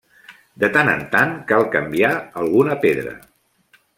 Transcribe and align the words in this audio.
De 0.63 0.69
tant 0.77 0.89
en 0.93 1.03
tant 1.11 1.35
cal 1.51 1.67
canviar 1.77 2.11
alguna 2.45 2.81
pedra. 2.87 3.15